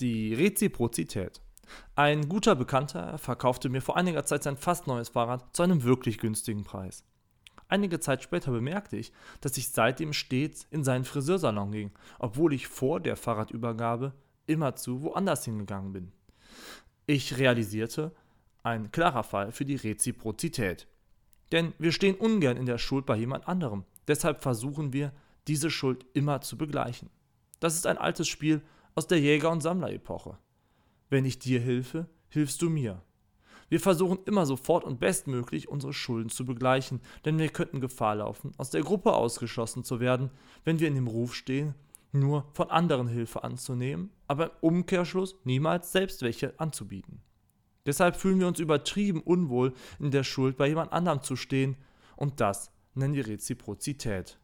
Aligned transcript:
Die 0.00 0.32
Reziprozität. 0.32 1.42
Ein 1.94 2.26
guter 2.30 2.54
Bekannter 2.54 3.18
verkaufte 3.18 3.68
mir 3.68 3.82
vor 3.82 3.98
einiger 3.98 4.24
Zeit 4.24 4.42
sein 4.42 4.56
fast 4.56 4.86
neues 4.86 5.10
Fahrrad 5.10 5.54
zu 5.54 5.62
einem 5.62 5.82
wirklich 5.82 6.16
günstigen 6.16 6.64
Preis. 6.64 7.04
Einige 7.68 8.00
Zeit 8.00 8.22
später 8.22 8.50
bemerkte 8.50 8.96
ich, 8.96 9.12
dass 9.42 9.58
ich 9.58 9.68
seitdem 9.68 10.14
stets 10.14 10.66
in 10.70 10.84
seinen 10.84 11.04
Friseursalon 11.04 11.70
ging, 11.70 11.90
obwohl 12.18 12.54
ich 12.54 12.66
vor 12.66 12.98
der 12.98 13.14
Fahrradübergabe 13.14 14.14
immerzu 14.46 15.02
woanders 15.02 15.44
hingegangen 15.44 15.92
bin. 15.92 16.12
Ich 17.06 17.36
realisierte, 17.36 18.12
ein 18.62 18.90
klarer 18.92 19.22
Fall 19.22 19.52
für 19.52 19.66
die 19.66 19.76
Reziprozität. 19.76 20.88
Denn 21.52 21.74
wir 21.78 21.92
stehen 21.92 22.16
ungern 22.16 22.56
in 22.56 22.66
der 22.66 22.78
Schuld 22.78 23.04
bei 23.04 23.16
jemand 23.16 23.46
anderem. 23.46 23.84
Deshalb 24.08 24.42
versuchen 24.42 24.94
wir, 24.94 25.12
diese 25.46 25.70
Schuld 25.70 26.06
immer 26.14 26.40
zu 26.40 26.56
begleichen. 26.56 27.10
Das 27.60 27.74
ist 27.74 27.86
ein 27.86 27.98
altes 27.98 28.26
Spiel 28.26 28.62
aus 28.94 29.06
der 29.06 29.20
Jäger- 29.20 29.50
und 29.50 29.62
Sammlerepoche. 29.62 30.38
Wenn 31.08 31.24
ich 31.24 31.38
dir 31.38 31.60
hilfe, 31.60 32.06
hilfst 32.28 32.62
du 32.62 32.70
mir. 32.70 33.02
Wir 33.68 33.80
versuchen 33.80 34.18
immer 34.26 34.46
sofort 34.46 34.84
und 34.84 34.98
bestmöglich 34.98 35.68
unsere 35.68 35.92
Schulden 35.92 36.28
zu 36.28 36.44
begleichen, 36.44 37.00
denn 37.24 37.38
wir 37.38 37.48
könnten 37.48 37.80
Gefahr 37.80 38.16
laufen, 38.16 38.52
aus 38.58 38.70
der 38.70 38.82
Gruppe 38.82 39.12
ausgeschlossen 39.12 39.84
zu 39.84 40.00
werden, 40.00 40.30
wenn 40.64 40.80
wir 40.80 40.88
in 40.88 40.96
dem 40.96 41.06
Ruf 41.06 41.34
stehen, 41.34 41.74
nur 42.12 42.46
von 42.52 42.68
anderen 42.70 43.06
Hilfe 43.06 43.44
anzunehmen, 43.44 44.10
aber 44.26 44.46
im 44.46 44.52
Umkehrschluss 44.60 45.36
niemals 45.44 45.92
selbst 45.92 46.22
welche 46.22 46.58
anzubieten. 46.58 47.22
Deshalb 47.86 48.16
fühlen 48.16 48.40
wir 48.40 48.48
uns 48.48 48.58
übertrieben 48.58 49.22
unwohl, 49.22 49.72
in 50.00 50.10
der 50.10 50.24
Schuld 50.24 50.56
bei 50.56 50.66
jemand 50.66 50.92
anderem 50.92 51.22
zu 51.22 51.36
stehen, 51.36 51.76
und 52.16 52.40
das 52.40 52.72
nennen 52.94 53.14
wir 53.14 53.26
Reziprozität. 53.26 54.38